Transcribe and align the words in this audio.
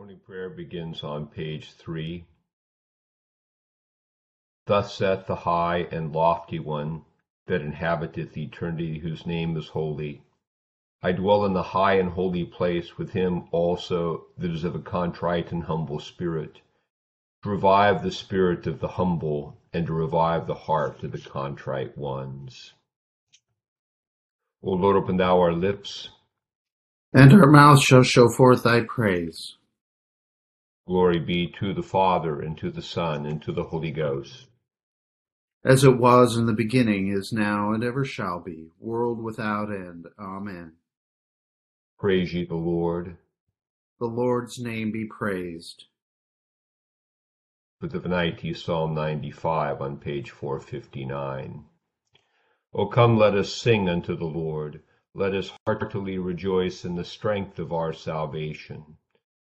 Morning 0.00 0.20
prayer 0.26 0.48
begins 0.48 1.02
on 1.02 1.26
page 1.26 1.74
three. 1.74 2.24
Thus 4.64 4.94
saith 4.94 5.26
the 5.26 5.36
high 5.36 5.88
and 5.92 6.10
lofty 6.10 6.58
one 6.58 7.02
that 7.46 7.60
inhabiteth 7.60 8.34
eternity, 8.34 9.00
whose 9.00 9.26
name 9.26 9.58
is 9.58 9.68
holy. 9.68 10.22
I 11.02 11.12
dwell 11.12 11.44
in 11.44 11.52
the 11.52 11.62
high 11.62 11.98
and 11.98 12.08
holy 12.08 12.46
place 12.46 12.96
with 12.96 13.10
him 13.10 13.44
also 13.52 14.24
that 14.38 14.50
is 14.50 14.64
of 14.64 14.74
a 14.74 14.78
contrite 14.78 15.52
and 15.52 15.64
humble 15.64 16.00
spirit, 16.00 16.62
to 17.42 17.50
revive 17.50 18.02
the 18.02 18.10
spirit 18.10 18.66
of 18.66 18.80
the 18.80 18.88
humble, 18.88 19.58
and 19.74 19.86
to 19.86 19.92
revive 19.92 20.46
the 20.46 20.54
heart 20.54 21.02
of 21.02 21.12
the 21.12 21.20
contrite 21.20 21.98
ones. 21.98 22.72
O 24.62 24.70
Lord, 24.70 24.96
open 24.96 25.18
thou 25.18 25.38
our 25.40 25.52
lips, 25.52 26.08
and 27.12 27.34
our 27.34 27.50
mouth 27.50 27.82
shall 27.82 28.02
show 28.02 28.30
forth 28.30 28.62
thy 28.62 28.80
praise. 28.80 29.56
Glory 30.90 31.20
be 31.20 31.46
to 31.46 31.72
the 31.72 31.84
Father, 31.84 32.40
and 32.40 32.58
to 32.58 32.68
the 32.68 32.82
Son, 32.82 33.24
and 33.24 33.40
to 33.42 33.52
the 33.52 33.62
Holy 33.62 33.92
Ghost. 33.92 34.48
As 35.64 35.84
it 35.84 35.96
was 35.96 36.36
in 36.36 36.46
the 36.46 36.52
beginning, 36.52 37.06
is 37.06 37.32
now, 37.32 37.72
and 37.72 37.84
ever 37.84 38.04
shall 38.04 38.40
be, 38.40 38.72
world 38.80 39.22
without 39.22 39.70
end. 39.70 40.08
Amen. 40.18 40.72
Praise 41.96 42.34
ye 42.34 42.44
the 42.44 42.56
Lord. 42.56 43.18
The 44.00 44.06
Lord's 44.06 44.58
name 44.58 44.90
be 44.90 45.04
praised. 45.04 45.84
For 47.78 47.86
the 47.86 48.00
Venite 48.00 48.56
Psalm 48.56 48.92
95 48.92 49.80
on 49.80 49.96
page 49.96 50.32
459. 50.32 51.66
O 52.74 52.86
come, 52.88 53.16
let 53.16 53.36
us 53.36 53.54
sing 53.54 53.88
unto 53.88 54.16
the 54.16 54.24
Lord. 54.24 54.82
Let 55.14 55.36
us 55.36 55.52
heartily 55.64 56.18
rejoice 56.18 56.84
in 56.84 56.96
the 56.96 57.04
strength 57.04 57.60
of 57.60 57.72
our 57.72 57.92
salvation. 57.92 58.96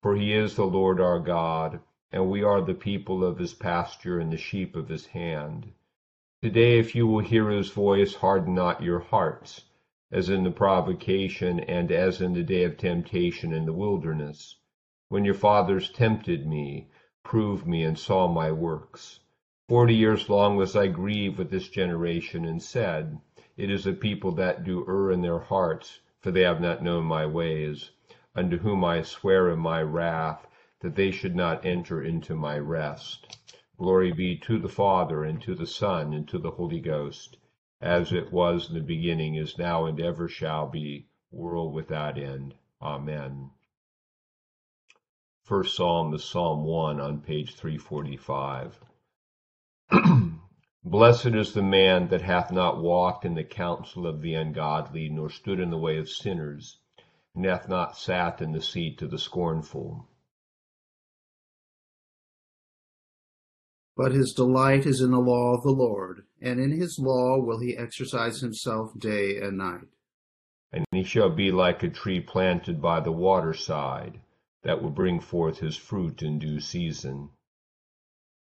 For 0.00 0.14
he 0.14 0.32
is 0.32 0.54
the 0.54 0.64
Lord 0.64 1.00
our 1.00 1.18
God, 1.18 1.80
and 2.12 2.30
we 2.30 2.44
are 2.44 2.60
the 2.60 2.72
people 2.72 3.24
of 3.24 3.38
his 3.38 3.52
pasture 3.52 4.20
and 4.20 4.32
the 4.32 4.36
sheep 4.36 4.76
of 4.76 4.88
his 4.88 5.06
hand. 5.06 5.72
Today, 6.40 6.78
if 6.78 6.94
you 6.94 7.08
will 7.08 7.18
hear 7.18 7.50
his 7.50 7.72
voice, 7.72 8.14
harden 8.14 8.54
not 8.54 8.80
your 8.80 9.00
hearts, 9.00 9.64
as 10.12 10.30
in 10.30 10.44
the 10.44 10.52
provocation 10.52 11.58
and 11.58 11.90
as 11.90 12.20
in 12.20 12.32
the 12.32 12.44
day 12.44 12.62
of 12.62 12.76
temptation 12.76 13.52
in 13.52 13.66
the 13.66 13.72
wilderness, 13.72 14.54
when 15.08 15.24
your 15.24 15.34
fathers 15.34 15.90
tempted 15.90 16.46
me, 16.46 16.86
proved 17.24 17.66
me, 17.66 17.82
and 17.82 17.98
saw 17.98 18.28
my 18.28 18.52
works. 18.52 19.18
Forty 19.68 19.96
years 19.96 20.30
long 20.30 20.54
was 20.54 20.76
I 20.76 20.86
grieved 20.86 21.38
with 21.38 21.50
this 21.50 21.68
generation, 21.68 22.44
and 22.44 22.62
said, 22.62 23.18
It 23.56 23.68
is 23.68 23.84
a 23.84 23.92
people 23.92 24.30
that 24.36 24.62
do 24.62 24.86
err 24.88 25.10
in 25.10 25.22
their 25.22 25.40
hearts, 25.40 25.98
for 26.20 26.30
they 26.30 26.42
have 26.42 26.60
not 26.60 26.84
known 26.84 27.02
my 27.02 27.26
ways 27.26 27.90
unto 28.34 28.58
whom 28.58 28.84
I 28.84 29.00
swear 29.00 29.48
in 29.50 29.58
my 29.58 29.80
wrath, 29.82 30.46
that 30.80 30.94
they 30.94 31.10
should 31.10 31.34
not 31.34 31.64
enter 31.64 32.02
into 32.02 32.36
my 32.36 32.58
rest. 32.58 33.38
Glory 33.78 34.12
be 34.12 34.36
to 34.36 34.58
the 34.58 34.68
Father, 34.68 35.24
and 35.24 35.40
to 35.42 35.54
the 35.54 35.66
Son, 35.66 36.12
and 36.12 36.28
to 36.28 36.38
the 36.38 36.50
Holy 36.50 36.78
Ghost, 36.78 37.38
as 37.80 38.12
it 38.12 38.30
was 38.30 38.68
in 38.68 38.74
the 38.74 38.82
beginning, 38.82 39.34
is 39.34 39.56
now, 39.56 39.86
and 39.86 39.98
ever 39.98 40.28
shall 40.28 40.68
be, 40.68 41.08
world 41.30 41.72
without 41.72 42.18
end. 42.18 42.54
Amen. 42.82 43.50
First 45.42 45.74
Psalm 45.74 46.12
is 46.12 46.22
Psalm 46.22 46.64
1 46.64 47.00
on 47.00 47.22
page 47.22 47.54
345. 47.54 48.78
Blessed 50.84 51.26
is 51.28 51.54
the 51.54 51.62
man 51.62 52.08
that 52.08 52.20
hath 52.20 52.52
not 52.52 52.82
walked 52.82 53.24
in 53.24 53.34
the 53.34 53.42
counsel 53.42 54.06
of 54.06 54.20
the 54.20 54.34
ungodly, 54.34 55.08
nor 55.08 55.30
stood 55.30 55.58
in 55.58 55.70
the 55.70 55.78
way 55.78 55.96
of 55.96 56.10
sinners 56.10 56.80
and 57.38 57.46
hath 57.46 57.68
not 57.68 57.96
sat 57.96 58.40
in 58.40 58.50
the 58.50 58.60
seat 58.60 59.00
of 59.00 59.12
the 59.12 59.18
scornful. 59.18 60.08
But 63.96 64.10
his 64.10 64.32
delight 64.32 64.86
is 64.86 65.00
in 65.00 65.12
the 65.12 65.20
law 65.20 65.54
of 65.54 65.62
the 65.62 65.70
Lord, 65.70 66.24
and 66.42 66.58
in 66.58 66.72
his 66.72 66.98
law 67.00 67.38
will 67.38 67.60
he 67.60 67.76
exercise 67.76 68.40
himself 68.40 68.90
day 68.98 69.36
and 69.40 69.56
night. 69.56 69.86
And 70.72 70.84
he 70.90 71.04
shall 71.04 71.30
be 71.30 71.52
like 71.52 71.84
a 71.84 71.88
tree 71.88 72.18
planted 72.18 72.82
by 72.82 72.98
the 72.98 73.12
waterside, 73.12 74.18
that 74.64 74.82
will 74.82 74.90
bring 74.90 75.20
forth 75.20 75.60
his 75.60 75.76
fruit 75.76 76.22
in 76.22 76.40
due 76.40 76.58
season. 76.58 77.30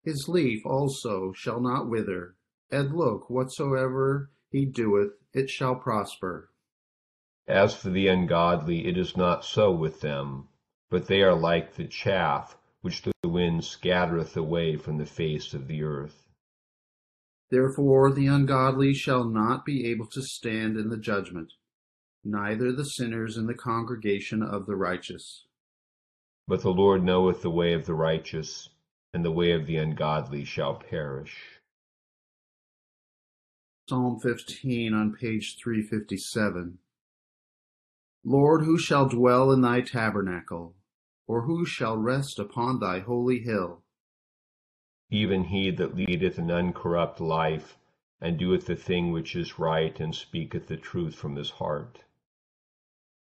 His 0.04 0.28
leaf 0.28 0.66
also 0.66 1.34
shall 1.34 1.62
not 1.62 1.88
wither, 1.88 2.36
and 2.72 2.96
look, 2.96 3.30
whatsoever 3.30 4.32
he 4.50 4.66
doeth, 4.66 5.12
it 5.34 5.52
shall 5.52 5.76
prosper. 5.76 6.51
As 7.48 7.76
for 7.76 7.90
the 7.90 8.08
ungodly, 8.08 8.88
it 8.88 8.98
is 8.98 9.18
not 9.18 9.44
so 9.44 9.72
with 9.72 10.02
them, 10.02 10.48
but 10.90 11.08
they 11.08 11.22
are 11.22 11.36
like 11.36 11.76
the 11.76 11.88
chaff 11.88 12.58
which 12.82 13.02
the 13.02 13.12
wind 13.24 13.64
scattereth 13.64 14.36
away 14.36 14.76
from 14.76 14.98
the 14.98 15.06
face 15.06 15.54
of 15.54 15.68
the 15.68 15.84
earth. 15.84 16.28
Therefore 17.50 18.12
the 18.12 18.28
ungodly 18.28 18.94
shall 18.94 19.26
not 19.26 19.66
be 19.66 19.86
able 19.86 20.08
to 20.08 20.22
stand 20.22 20.78
in 20.78 20.90
the 20.90 20.98
judgment, 20.98 21.54
neither 22.24 22.72
the 22.72 22.86
sinners 22.86 23.38
in 23.38 23.46
the 23.46 23.54
congregation 23.54 24.42
of 24.42 24.66
the 24.66 24.76
righteous. 24.76 25.46
But 26.48 26.62
the 26.62 26.72
Lord 26.72 27.04
knoweth 27.04 27.42
the 27.42 27.52
way 27.52 27.74
of 27.74 27.86
the 27.86 27.94
righteous, 27.94 28.70
and 29.14 29.26
the 29.26 29.32
way 29.32 29.52
of 29.52 29.68
the 29.68 29.78
ungodly 29.78 30.46
shall 30.46 30.76
perish. 30.76 31.62
Psalm 33.90 34.20
15 34.20 34.94
on 34.94 35.14
page 35.14 35.58
357. 35.62 36.80
Lord, 38.24 38.64
who 38.66 38.78
shall 38.78 39.10
dwell 39.10 39.52
in 39.52 39.62
thy 39.62 39.82
tabernacle, 39.82 40.76
or 41.28 41.44
who 41.44 41.66
shall 41.66 41.98
rest 41.98 42.38
upon 42.38 42.80
thy 42.80 43.00
holy 43.00 43.40
hill? 43.40 43.84
Even 45.10 45.46
he 45.46 45.72
that 45.72 45.96
leadeth 45.96 46.38
an 46.38 46.52
uncorrupt 46.52 47.20
life, 47.20 47.78
and 48.22 48.38
doeth 48.38 48.68
the 48.68 48.76
thing 48.76 49.12
which 49.12 49.36
is 49.36 49.58
right, 49.58 50.00
and 50.00 50.14
speaketh 50.14 50.68
the 50.68 50.78
truth 50.78 51.16
from 51.16 51.36
his 51.36 51.50
heart. 51.52 52.04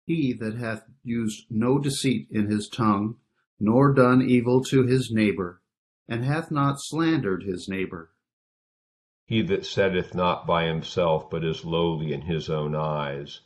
He 0.05 0.33
that 0.33 0.55
hath 0.55 0.87
used 1.03 1.47
no 1.49 1.79
deceit 1.79 2.27
in 2.29 2.47
his 2.47 2.69
tongue, 2.69 3.17
nor 3.59 3.93
done 3.93 4.21
evil 4.21 4.63
to 4.65 4.83
his 4.83 5.11
neighbor, 5.11 5.61
and 6.07 6.23
hath 6.23 6.51
not 6.51 6.79
slandered 6.79 7.43
his 7.43 7.67
neighbor. 7.67 8.11
He 9.25 9.41
that 9.43 9.65
setteth 9.65 10.13
not 10.13 10.45
by 10.45 10.65
himself, 10.65 11.29
but 11.29 11.43
is 11.43 11.65
lowly 11.65 12.13
in 12.13 12.21
his 12.21 12.49
own 12.49 12.75
eyes, 12.75 13.41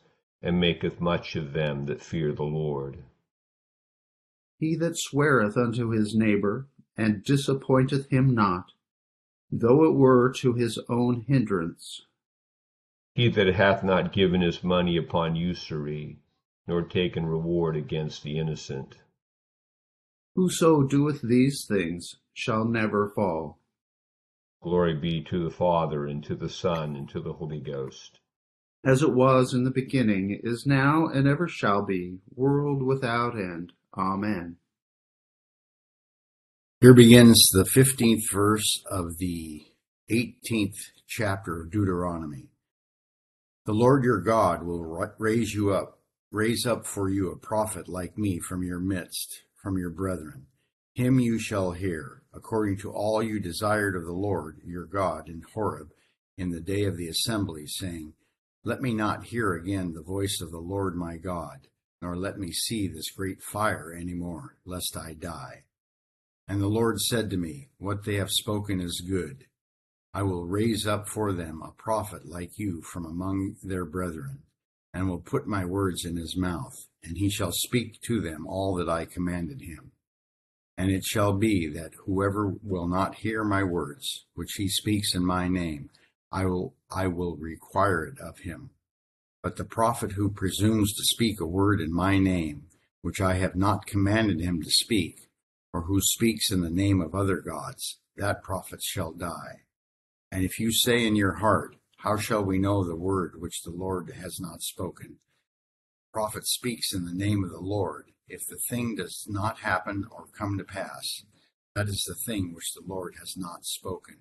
and 0.46 0.60
maketh 0.60 1.02
much 1.02 1.36
of 1.36 1.54
them 1.54 1.88
that 1.88 2.00
fear 2.00 2.32
the 2.32 2.44
Lord. 2.44 3.04
He 4.60 4.76
that 4.76 4.96
sweareth 4.96 5.58
unto 5.58 5.90
his 5.90 6.16
neighbor, 6.16 6.68
and 6.96 7.24
disappointeth 7.24 8.12
him 8.12 8.36
not, 8.36 8.72
though 9.52 9.84
it 9.86 9.96
were 9.96 10.32
to 10.34 10.54
his 10.54 10.78
own 10.88 11.22
hindrance. 11.22 12.06
He 13.16 13.28
that 13.30 13.48
hath 13.56 13.84
not 13.84 14.14
given 14.14 14.42
his 14.42 14.64
money 14.64 14.98
upon 14.98 15.36
usury, 15.36 16.20
nor 16.68 16.84
taken 16.84 17.26
reward 17.26 17.76
against 17.76 18.22
the 18.22 18.38
innocent. 18.38 19.00
Whoso 20.36 20.84
doeth 20.84 21.24
these 21.24 21.66
things 21.66 22.18
shall 22.34 22.66
never 22.66 23.10
fall. 23.10 23.58
Glory 24.62 24.94
be 24.94 25.24
to 25.24 25.44
the 25.44 25.50
Father, 25.50 26.06
and 26.06 26.24
to 26.24 26.36
the 26.36 26.50
Son, 26.50 26.96
and 26.96 27.10
to 27.10 27.20
the 27.20 27.34
Holy 27.34 27.60
Ghost 27.60 28.20
as 28.86 29.02
it 29.02 29.14
was 29.14 29.54
in 29.54 29.64
the 29.64 29.72
beginning, 29.72 30.40
is 30.44 30.68
now, 30.68 31.08
and 31.08 31.28
ever 31.28 31.48
shall 31.48 31.82
be, 31.82 32.20
world 32.36 32.84
without 32.84 33.34
end. 33.34 33.74
Amen. 33.98 34.58
Here 36.82 36.94
begins 36.94 37.44
the 37.52 37.64
15th 37.64 38.32
verse 38.32 38.84
of 38.90 39.18
the 39.18 39.64
18th 40.12 40.78
chapter 41.08 41.62
of 41.62 41.72
Deuteronomy. 41.72 42.50
The 43.66 43.74
Lord 43.74 44.04
your 44.04 44.22
God 44.22 44.62
will 44.62 44.84
raise 45.18 45.56
you 45.56 45.74
up, 45.74 45.98
raise 46.30 46.68
up 46.68 46.86
for 46.86 47.10
you 47.10 47.32
a 47.32 47.38
prophet 47.38 47.90
like 47.90 48.20
me 48.20 48.38
from 48.38 48.62
your 48.62 48.80
midst, 48.80 49.42
from 49.56 49.80
your 49.80 49.90
brethren. 49.90 50.46
Him 50.94 51.20
you 51.20 51.40
shall 51.40 51.72
hear, 51.72 52.22
according 52.36 52.78
to 52.80 52.92
all 52.92 53.24
you 53.24 53.40
desired 53.40 53.96
of 53.96 54.06
the 54.06 54.14
Lord 54.14 54.62
your 54.64 54.86
God 54.86 55.28
in 55.28 55.42
Horeb 55.56 55.90
in 56.38 56.52
the 56.52 56.62
day 56.62 56.84
of 56.84 56.98
the 56.98 57.08
assembly, 57.08 57.66
saying, 57.66 58.14
let 58.68 58.82
me 58.82 58.96
not 58.96 59.26
hear 59.26 59.54
again 59.54 59.94
the 59.94 60.02
voice 60.02 60.40
of 60.42 60.50
the 60.50 60.58
Lord 60.58 60.96
my 60.96 61.18
God, 61.18 61.68
nor 62.02 62.18
let 62.18 62.40
me 62.40 62.52
see 62.52 62.88
this 62.88 63.12
great 63.12 63.44
fire 63.44 63.94
any 63.94 64.16
more, 64.16 64.58
lest 64.66 64.98
I 64.98 65.14
die. 65.14 65.66
And 66.48 66.60
the 66.60 66.68
Lord 66.68 67.00
said 67.00 67.30
to 67.30 67.38
me, 67.38 67.70
What 67.78 68.06
they 68.06 68.16
have 68.16 68.32
spoken 68.32 68.82
is 68.82 69.06
good. 69.08 69.46
I 70.16 70.24
will 70.24 70.48
raise 70.48 70.88
up 70.88 71.08
for 71.08 71.32
them 71.32 71.62
a 71.62 71.80
prophet 71.80 72.26
like 72.26 72.58
you 72.58 72.82
from 72.82 73.06
among 73.06 73.58
their 73.62 73.86
brethren, 73.86 74.40
and 74.92 75.08
will 75.08 75.20
put 75.20 75.46
my 75.46 75.64
words 75.64 76.04
in 76.04 76.16
his 76.16 76.36
mouth, 76.36 76.74
and 77.04 77.18
he 77.18 77.30
shall 77.30 77.52
speak 77.52 78.02
to 78.08 78.20
them 78.20 78.48
all 78.48 78.74
that 78.76 78.90
I 78.90 79.06
commanded 79.06 79.62
him. 79.62 79.92
And 80.76 80.90
it 80.90 81.04
shall 81.04 81.34
be 81.34 81.68
that 81.68 81.94
whoever 82.06 82.56
will 82.64 82.88
not 82.88 83.16
hear 83.16 83.44
my 83.44 83.64
words, 83.64 84.26
which 84.34 84.54
he 84.54 84.68
speaks 84.68 85.14
in 85.14 85.24
my 85.24 85.48
name, 85.48 85.92
I 86.32 86.46
will, 86.46 86.76
I 86.92 87.08
will 87.08 87.38
require 87.38 88.06
it 88.06 88.20
of 88.20 88.40
him. 88.40 88.72
But 89.44 89.58
the 89.58 89.64
prophet 89.64 90.14
who 90.14 90.30
presumes 90.30 90.94
to 90.94 91.04
speak 91.04 91.40
a 91.40 91.46
word 91.46 91.80
in 91.80 91.94
my 91.94 92.18
name, 92.18 92.68
which 93.02 93.22
I 93.22 93.36
have 93.36 93.56
not 93.56 93.86
commanded 93.86 94.42
him 94.42 94.62
to 94.64 94.72
speak, 94.72 95.30
or 95.72 95.84
who 95.84 96.02
speaks 96.02 96.52
in 96.52 96.62
the 96.62 96.70
name 96.70 97.02
of 97.02 97.14
other 97.14 97.38
gods, 97.38 98.00
that 98.18 98.42
prophet 98.42 98.82
shall 98.82 99.12
die. 99.12 99.62
And 100.32 100.44
if 100.44 100.60
you 100.60 100.72
say 100.72 101.06
in 101.06 101.16
your 101.16 101.36
heart, 101.36 101.76
How 101.98 102.18
shall 102.18 102.44
we 102.44 102.60
know 102.60 102.84
the 102.84 102.96
word 102.96 103.34
which 103.40 103.64
the 103.64 103.72
Lord 103.72 104.12
has 104.12 104.40
not 104.40 104.62
spoken? 104.62 105.18
The 106.02 106.20
prophet 106.20 106.48
speaks 106.48 106.94
in 106.94 107.06
the 107.06 107.14
name 107.14 107.44
of 107.44 107.52
the 107.52 107.60
Lord. 107.60 108.12
If 108.28 108.48
the 108.48 108.58
thing 108.58 108.96
does 108.96 109.26
not 109.30 109.60
happen 109.60 110.06
or 110.12 110.26
come 110.38 110.58
to 110.58 110.64
pass, 110.64 111.24
that 111.76 111.88
is 111.88 112.04
the 112.04 112.16
thing 112.16 112.54
which 112.54 112.74
the 112.74 112.84
Lord 112.86 113.16
has 113.20 113.36
not 113.38 113.66
spoken. 113.66 114.18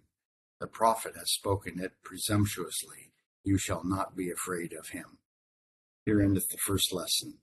The 0.64 0.70
prophet 0.70 1.12
has 1.18 1.30
spoken 1.30 1.78
it 1.78 1.92
presumptuously. 2.02 3.12
You 3.42 3.58
shall 3.58 3.84
not 3.84 4.16
be 4.16 4.30
afraid 4.30 4.72
of 4.72 4.88
him. 4.88 5.18
Here 6.06 6.22
endeth 6.22 6.48
the 6.48 6.56
first 6.56 6.90
lesson. 6.90 7.34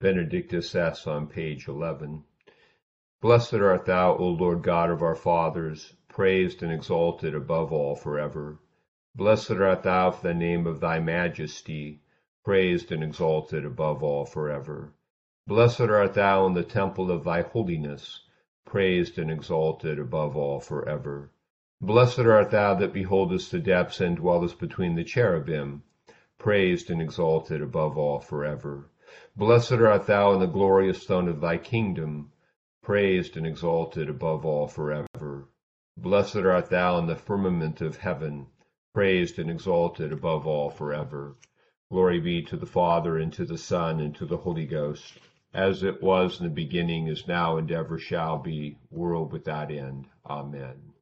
Benedictus 0.00 0.74
es 0.74 1.06
on 1.06 1.26
page 1.26 1.68
11. 1.68 2.24
Blessed 3.20 3.52
art 3.52 3.84
thou, 3.84 4.16
O 4.16 4.26
Lord 4.26 4.62
God 4.62 4.90
of 4.90 5.02
our 5.02 5.14
fathers, 5.14 5.92
praised 6.08 6.62
and 6.62 6.72
exalted 6.72 7.34
above 7.34 7.74
all 7.74 7.94
forever. 7.94 8.58
Blessed 9.14 9.50
art 9.50 9.82
thou 9.82 10.12
for 10.12 10.28
the 10.28 10.34
name 10.34 10.66
of 10.66 10.80
thy 10.80 10.98
majesty, 10.98 12.00
praised 12.42 12.90
and 12.90 13.04
exalted 13.04 13.66
above 13.66 14.02
all 14.02 14.24
forever. 14.24 14.94
Blessed 15.46 15.80
art 15.82 16.14
thou 16.14 16.46
in 16.46 16.54
the 16.54 16.64
temple 16.64 17.10
of 17.10 17.24
thy 17.24 17.42
holiness, 17.42 18.22
praised 18.66 19.16
and 19.16 19.30
exalted 19.30 19.98
above 19.98 20.36
all 20.36 20.60
forever. 20.60 21.30
Blessed 21.80 22.18
art 22.18 22.50
thou 22.50 22.74
that 22.74 22.92
beholdest 22.92 23.52
the 23.52 23.60
depths 23.60 24.00
and 24.00 24.16
dwellest 24.16 24.58
between 24.58 24.96
the 24.96 25.04
cherubim, 25.04 25.82
praised 26.36 26.90
and 26.90 27.00
exalted 27.00 27.62
above 27.62 27.96
all 27.96 28.18
forever. 28.18 28.90
Blessed 29.36 29.72
art 29.72 30.06
thou 30.06 30.32
in 30.32 30.40
the 30.40 30.46
glorious 30.46 31.04
throne 31.04 31.28
of 31.28 31.40
thy 31.40 31.56
kingdom, 31.56 32.32
praised 32.82 33.36
and 33.36 33.46
exalted 33.46 34.08
above 34.08 34.44
all 34.44 34.66
forever. 34.66 35.48
Blessed 35.96 36.36
art 36.36 36.68
thou 36.68 36.98
in 36.98 37.06
the 37.06 37.16
firmament 37.16 37.80
of 37.80 37.96
heaven, 37.96 38.46
praised 38.92 39.38
and 39.38 39.50
exalted 39.50 40.12
above 40.12 40.46
all 40.46 40.70
forever. 40.70 41.36
Glory 41.90 42.18
be 42.18 42.42
to 42.42 42.56
the 42.56 42.66
Father, 42.66 43.16
and 43.16 43.32
to 43.32 43.44
the 43.44 43.58
Son, 43.58 44.00
and 44.00 44.14
to 44.16 44.26
the 44.26 44.38
Holy 44.38 44.66
Ghost, 44.66 45.20
as 45.56 45.82
it 45.82 46.02
was 46.02 46.38
in 46.38 46.44
the 46.44 46.52
beginning, 46.52 47.08
is 47.08 47.26
now, 47.26 47.56
and 47.56 47.72
ever 47.72 47.98
shall 47.98 48.38
be, 48.38 48.76
world 48.90 49.32
without 49.32 49.72
end. 49.72 50.04
Amen. 50.26 50.92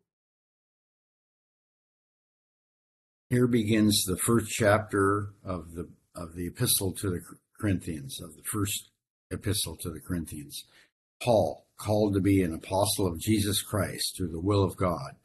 Here 3.31 3.49
begins 3.49 4.05
the 4.05 4.17
first 4.17 4.49
chapter 4.51 5.31
of 5.45 5.73
the 5.75 5.89
of 6.15 6.37
the 6.37 6.47
epistle 6.47 6.93
to 6.93 7.11
the 7.11 7.21
Corinthians, 7.61 8.21
of 8.21 8.37
the 8.37 8.45
first 8.45 8.91
epistle 9.33 9.77
to 9.79 9.91
the 9.91 9.99
Corinthians. 9.99 10.63
Paul, 11.21 11.67
called 11.77 12.15
to 12.15 12.21
be 12.21 12.41
an 12.41 12.55
apostle 12.55 13.09
of 13.09 13.19
Jesus 13.19 13.61
Christ 13.61 14.17
through 14.17 14.31
the 14.31 14.41
will 14.41 14.63
of 14.63 14.77
God, 14.77 15.17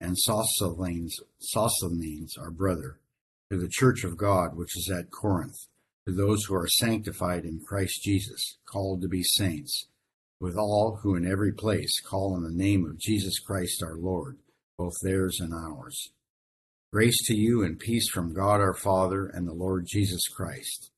and 0.00 0.16
Sosthenes, 0.16 1.14
Sosthenes, 1.38 2.38
our 2.38 2.50
brother, 2.50 3.00
to 3.50 3.58
the 3.58 3.68
church 3.68 4.02
of 4.02 4.16
God 4.16 4.56
which 4.56 4.74
is 4.78 4.90
at 4.90 5.10
Corinth, 5.10 5.66
to 6.08 6.14
those 6.14 6.44
who 6.44 6.54
are 6.54 6.66
sanctified 6.66 7.44
in 7.44 7.60
Christ 7.60 8.02
Jesus, 8.02 8.56
called 8.64 9.02
to 9.02 9.08
be 9.08 9.22
saints, 9.22 9.88
with 10.40 10.56
all 10.56 11.00
who 11.02 11.14
in 11.14 11.30
every 11.30 11.52
place 11.52 12.00
call 12.00 12.32
on 12.34 12.42
the 12.42 12.50
name 12.50 12.86
of 12.86 12.98
Jesus 12.98 13.38
Christ 13.38 13.82
our 13.82 13.94
Lord, 13.94 14.38
both 14.78 14.94
theirs 15.02 15.38
and 15.38 15.52
ours. 15.52 16.14
Grace 16.90 17.22
to 17.26 17.34
you 17.34 17.62
and 17.62 17.78
peace 17.78 18.08
from 18.08 18.32
God 18.32 18.58
our 18.58 18.72
Father 18.72 19.26
and 19.26 19.46
the 19.46 19.52
Lord 19.52 19.84
Jesus 19.86 20.26
Christ. 20.28 20.90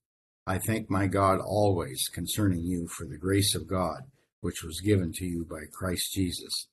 I 0.47 0.59
thank 0.59 0.89
my 0.89 1.09
God 1.09 1.41
always 1.41 2.09
concerning 2.15 2.61
you 2.61 2.87
for 2.87 3.05
the 3.05 3.19
grace 3.19 3.57
of 3.57 3.67
God 3.67 4.03
which 4.43 4.63
was 4.63 4.81
given 4.81 5.11
to 5.15 5.25
you 5.25 5.45
by 5.45 5.63
Christ 5.73 6.13
Jesus, 6.13 6.69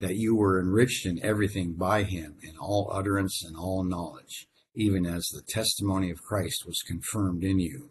that 0.00 0.14
you 0.14 0.36
were 0.36 0.60
enriched 0.60 1.04
in 1.04 1.18
everything 1.24 1.72
by 1.72 2.04
him 2.04 2.36
in 2.44 2.56
all 2.58 2.92
utterance 2.92 3.44
and 3.44 3.56
all 3.56 3.82
knowledge, 3.82 4.47
even 4.78 5.04
as 5.04 5.26
the 5.28 5.42
testimony 5.42 6.08
of 6.08 6.22
Christ 6.22 6.64
was 6.64 6.84
confirmed 6.86 7.42
in 7.42 7.58
you, 7.58 7.90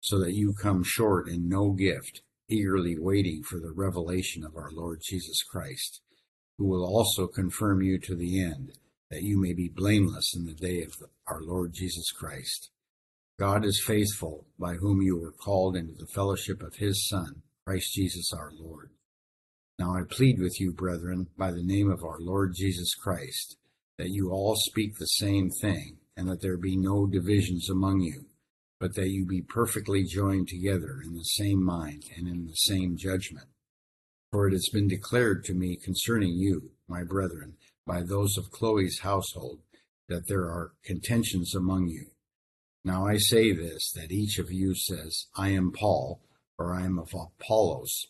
so 0.00 0.18
that 0.18 0.34
you 0.34 0.52
come 0.52 0.84
short 0.84 1.30
in 1.30 1.48
no 1.48 1.70
gift, 1.70 2.20
eagerly 2.46 2.94
waiting 2.98 3.42
for 3.42 3.58
the 3.58 3.72
revelation 3.74 4.44
of 4.44 4.54
our 4.54 4.70
Lord 4.70 5.00
Jesus 5.02 5.42
Christ, 5.42 6.02
who 6.58 6.66
will 6.66 6.84
also 6.84 7.26
confirm 7.26 7.80
you 7.80 7.98
to 8.00 8.14
the 8.14 8.38
end, 8.38 8.72
that 9.10 9.22
you 9.22 9.40
may 9.40 9.54
be 9.54 9.72
blameless 9.74 10.36
in 10.36 10.44
the 10.44 10.52
day 10.52 10.82
of 10.82 10.92
our 11.26 11.40
Lord 11.40 11.72
Jesus 11.72 12.12
Christ. 12.12 12.68
God 13.38 13.64
is 13.64 13.82
faithful, 13.82 14.46
by 14.58 14.74
whom 14.74 15.00
you 15.00 15.18
were 15.18 15.32
called 15.32 15.74
into 15.74 15.94
the 15.94 16.06
fellowship 16.06 16.62
of 16.62 16.76
his 16.76 17.08
Son, 17.08 17.42
Christ 17.66 17.94
Jesus 17.94 18.30
our 18.34 18.52
Lord. 18.52 18.90
Now 19.78 19.94
I 19.94 20.02
plead 20.06 20.38
with 20.38 20.60
you, 20.60 20.74
brethren, 20.74 21.28
by 21.38 21.50
the 21.50 21.64
name 21.64 21.90
of 21.90 22.04
our 22.04 22.20
Lord 22.20 22.52
Jesus 22.54 22.94
Christ, 22.94 23.56
that 23.96 24.10
you 24.10 24.30
all 24.30 24.54
speak 24.54 24.98
the 24.98 25.06
same 25.06 25.48
thing, 25.48 25.96
and 26.16 26.28
that 26.28 26.40
there 26.40 26.56
be 26.56 26.76
no 26.76 27.06
divisions 27.06 27.68
among 27.68 28.00
you, 28.00 28.26
but 28.80 28.94
that 28.94 29.10
you 29.10 29.26
be 29.26 29.42
perfectly 29.42 30.04
joined 30.04 30.48
together 30.48 31.00
in 31.04 31.14
the 31.14 31.24
same 31.24 31.62
mind 31.62 32.04
and 32.16 32.26
in 32.26 32.46
the 32.46 32.56
same 32.56 32.96
judgment. 32.96 33.46
For 34.32 34.48
it 34.48 34.52
has 34.52 34.68
been 34.72 34.88
declared 34.88 35.44
to 35.44 35.54
me 35.54 35.76
concerning 35.76 36.34
you, 36.34 36.70
my 36.88 37.04
brethren, 37.04 37.54
by 37.86 38.02
those 38.02 38.36
of 38.36 38.50
Chloe's 38.50 39.00
household, 39.00 39.60
that 40.08 40.28
there 40.28 40.44
are 40.44 40.72
contentions 40.84 41.54
among 41.54 41.88
you. 41.88 42.06
Now 42.84 43.06
I 43.06 43.16
say 43.18 43.52
this, 43.52 43.90
that 43.92 44.12
each 44.12 44.38
of 44.38 44.52
you 44.52 44.74
says, 44.74 45.26
I 45.36 45.50
am 45.50 45.72
Paul, 45.72 46.20
or 46.58 46.74
I 46.74 46.84
am 46.84 46.98
of 46.98 47.12
Apollos, 47.14 48.06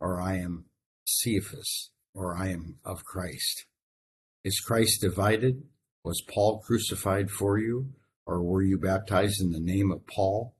or 0.00 0.20
I 0.20 0.36
am 0.36 0.66
Cephas, 1.06 1.90
or 2.14 2.36
I 2.36 2.48
am 2.48 2.76
of 2.84 3.04
Christ. 3.04 3.66
Is 4.44 4.60
Christ 4.60 5.00
divided? 5.00 5.62
Was 6.04 6.22
Paul 6.22 6.60
crucified 6.60 7.30
for 7.30 7.58
you, 7.58 7.92
or 8.24 8.42
were 8.42 8.62
you 8.62 8.78
baptized 8.78 9.40
in 9.40 9.52
the 9.52 9.60
name 9.60 9.90
of 9.90 10.06
Paul? 10.06 10.54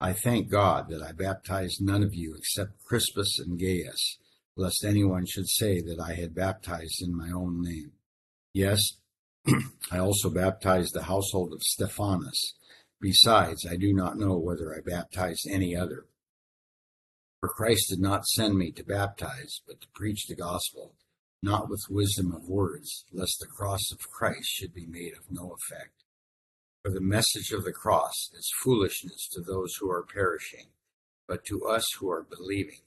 I 0.00 0.12
thank 0.12 0.50
God 0.50 0.88
that 0.90 1.02
I 1.02 1.12
baptized 1.12 1.80
none 1.80 2.02
of 2.02 2.14
you 2.14 2.34
except 2.36 2.84
Crispus 2.84 3.38
and 3.38 3.58
Gaius, 3.58 4.18
lest 4.56 4.84
anyone 4.84 5.26
should 5.26 5.48
say 5.48 5.80
that 5.80 5.98
I 6.00 6.14
had 6.14 6.34
baptized 6.34 7.02
in 7.02 7.16
my 7.16 7.30
own 7.30 7.62
name. 7.62 7.92
Yes, 8.52 8.98
I 9.90 9.98
also 9.98 10.30
baptized 10.30 10.94
the 10.94 11.04
household 11.04 11.52
of 11.52 11.62
Stephanas. 11.62 12.54
Besides, 13.00 13.66
I 13.66 13.76
do 13.76 13.92
not 13.92 14.16
know 14.16 14.38
whether 14.38 14.74
I 14.74 14.80
baptized 14.80 15.46
any 15.50 15.76
other. 15.76 16.06
For 17.40 17.48
Christ 17.48 17.90
did 17.90 18.00
not 18.00 18.26
send 18.26 18.56
me 18.56 18.72
to 18.72 18.84
baptize, 18.84 19.60
but 19.66 19.80
to 19.82 19.88
preach 19.94 20.26
the 20.26 20.36
gospel, 20.36 20.94
not 21.44 21.68
with 21.68 21.86
wisdom 21.90 22.32
of 22.32 22.48
words, 22.48 23.04
lest 23.12 23.38
the 23.38 23.46
cross 23.46 23.92
of 23.92 24.10
Christ 24.10 24.48
should 24.48 24.74
be 24.74 24.86
made 24.86 25.12
of 25.12 25.30
no 25.30 25.54
effect. 25.54 26.04
For 26.82 26.90
the 26.90 27.00
message 27.00 27.52
of 27.52 27.64
the 27.64 27.72
cross 27.72 28.30
is 28.34 28.50
foolishness 28.62 29.28
to 29.32 29.40
those 29.40 29.76
who 29.76 29.90
are 29.90 30.02
perishing, 30.02 30.68
but 31.28 31.44
to 31.46 31.64
us 31.66 31.84
who 31.98 32.10
are 32.10 32.26
believing. 32.28 32.80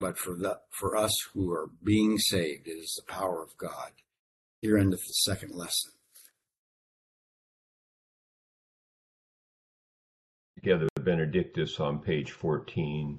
But 0.00 0.18
for 0.18 0.34
the 0.34 0.60
for 0.70 0.96
us 0.96 1.14
who 1.32 1.52
are 1.52 1.70
being 1.84 2.18
saved, 2.18 2.66
it 2.66 2.72
is 2.72 2.94
the 2.96 3.12
power 3.12 3.42
of 3.42 3.56
God. 3.56 3.92
Here 4.60 4.76
endeth 4.76 5.06
the 5.06 5.12
second 5.12 5.54
lesson. 5.54 5.92
together 10.62 10.86
Benedictus 11.00 11.80
on 11.80 11.98
page 11.98 12.30
14. 12.30 13.18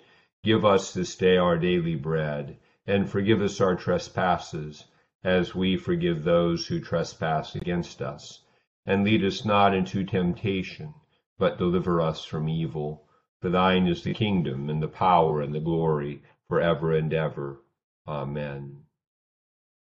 Give 0.43 0.65
us 0.65 0.93
this 0.93 1.15
day 1.15 1.37
our 1.37 1.57
daily 1.57 1.95
bread, 1.95 2.57
and 2.87 3.09
forgive 3.09 3.41
us 3.41 3.61
our 3.61 3.75
trespasses, 3.75 4.85
as 5.23 5.53
we 5.53 5.77
forgive 5.77 6.23
those 6.23 6.65
who 6.65 6.79
trespass 6.79 7.55
against 7.55 8.01
us. 8.01 8.41
And 8.85 9.03
lead 9.03 9.23
us 9.23 9.45
not 9.45 9.75
into 9.75 10.03
temptation, 10.03 10.95
but 11.37 11.59
deliver 11.59 12.01
us 12.01 12.25
from 12.25 12.49
evil. 12.49 13.07
For 13.39 13.49
thine 13.49 13.85
is 13.85 14.03
the 14.03 14.15
kingdom, 14.15 14.69
and 14.69 14.81
the 14.81 14.87
power, 14.87 15.41
and 15.41 15.53
the 15.53 15.59
glory, 15.59 16.23
for 16.47 16.59
ever 16.59 16.91
and 16.91 17.13
ever. 17.13 17.61
Amen. 18.07 18.85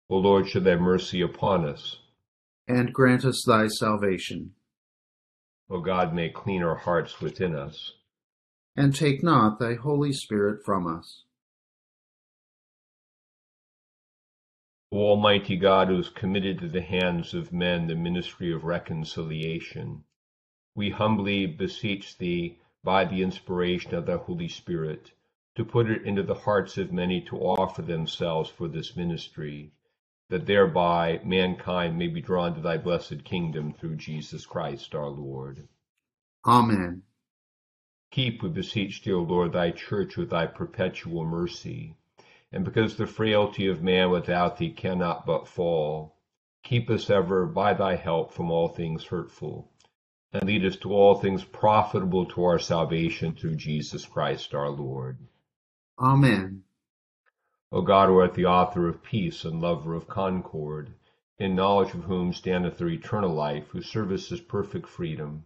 O 0.09 0.17
Lord, 0.17 0.49
show 0.49 0.59
thy 0.59 0.75
mercy 0.75 1.21
upon 1.21 1.65
us. 1.65 1.99
And 2.67 2.93
grant 2.93 3.23
us 3.23 3.43
thy 3.47 3.67
salvation. 3.67 4.55
O 5.69 5.79
God, 5.79 6.13
make 6.13 6.33
clean 6.33 6.63
our 6.63 6.75
hearts 6.75 7.21
within 7.21 7.55
us. 7.55 7.93
And 8.75 8.95
take 8.95 9.23
not 9.23 9.59
thy 9.59 9.75
Holy 9.75 10.11
Spirit 10.13 10.63
from 10.65 10.87
us. 10.87 11.23
O 14.91 14.97
Almighty 14.97 15.57
God, 15.57 15.87
who 15.87 15.97
has 15.97 16.09
committed 16.09 16.59
to 16.59 16.67
the 16.67 16.81
hands 16.81 17.33
of 17.33 17.51
men 17.51 17.87
the 17.87 17.95
ministry 17.95 18.53
of 18.53 18.63
reconciliation, 18.63 20.03
we 20.75 20.91
humbly 20.91 21.45
beseech 21.45 22.17
thee 22.17 22.59
by 22.83 23.05
the 23.05 23.21
inspiration 23.21 23.95
of 23.95 24.05
the 24.05 24.17
Holy 24.17 24.47
Spirit, 24.47 25.11
to 25.55 25.65
put 25.65 25.89
it 25.89 26.03
into 26.03 26.23
the 26.23 26.33
hearts 26.33 26.77
of 26.77 26.91
many 26.91 27.21
to 27.21 27.37
offer 27.37 27.81
themselves 27.81 28.49
for 28.49 28.67
this 28.67 28.95
ministry, 28.95 29.71
that 30.29 30.45
thereby 30.45 31.19
mankind 31.23 31.97
may 31.97 32.07
be 32.07 32.21
drawn 32.21 32.55
to 32.55 32.61
thy 32.61 32.77
blessed 32.77 33.23
kingdom 33.23 33.73
through 33.73 33.95
Jesus 33.95 34.45
Christ 34.45 34.93
our 34.93 35.09
Lord. 35.09 35.67
Amen. 36.45 37.03
Keep, 38.13 38.43
we 38.43 38.49
beseech 38.49 39.01
thee, 39.01 39.11
O 39.11 39.23
Lord, 39.23 39.53
thy 39.53 39.71
church 39.71 40.17
with 40.17 40.29
thy 40.29 40.45
perpetual 40.45 41.25
mercy, 41.25 41.95
and 42.51 42.63
because 42.63 42.95
the 42.95 43.07
frailty 43.07 43.65
of 43.65 43.81
man 43.81 44.11
without 44.11 44.57
thee 44.57 44.69
cannot 44.69 45.25
but 45.25 45.47
fall, 45.47 46.15
keep 46.61 46.91
us 46.91 47.09
ever 47.09 47.47
by 47.47 47.73
thy 47.73 47.95
help 47.95 48.31
from 48.31 48.51
all 48.51 48.67
things 48.67 49.05
hurtful 49.05 49.71
and 50.31 50.43
lead 50.43 50.63
us 50.63 50.75
to 50.75 50.93
all 50.93 51.15
things 51.15 51.43
profitable 51.43 52.27
to 52.27 52.43
our 52.43 52.59
salvation 52.59 53.33
through 53.33 53.55
Jesus 53.55 54.05
Christ 54.05 54.53
our 54.53 54.69
Lord. 54.69 55.17
Amen. 55.97 56.63
O 57.71 57.81
God, 57.81 58.09
who 58.09 58.19
art 58.19 58.35
the 58.35 58.45
author 58.45 58.87
of 58.87 59.01
peace 59.01 59.43
and 59.43 59.59
lover 59.59 59.95
of 59.95 60.07
concord, 60.07 60.93
in 61.39 61.55
knowledge 61.55 61.95
of 61.95 62.03
whom 62.03 62.31
standeth 62.31 62.77
the 62.77 62.85
eternal 62.89 63.33
life, 63.33 63.69
whose 63.69 63.89
service 63.89 64.31
is 64.31 64.39
perfect 64.39 64.87
freedom, 64.87 65.45